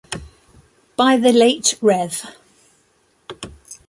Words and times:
By 0.97 1.17
the 1.17 1.31
late 1.31 1.77
Rev. 1.79 2.23